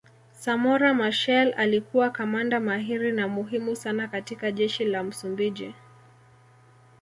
Samora 0.31 0.93
Machel 0.93 1.53
alikuwa 1.57 2.09
kamanda 2.09 2.59
mahiri 2.59 3.11
na 3.11 3.27
muhimu 3.27 3.75
sana 3.75 4.07
katika 4.07 4.51
jeshi 4.51 4.85
la 4.85 5.03
Msumbiji 5.03 5.73